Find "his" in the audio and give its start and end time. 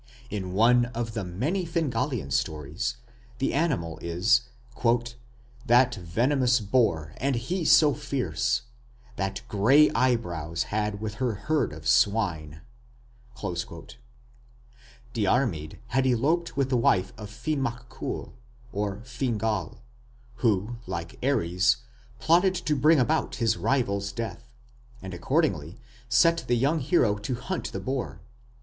23.35-23.55